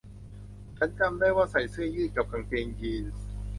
[0.77, 3.23] ฉันจำได้ว่าใส่เสื้อยืดกับกางเกงยีนส์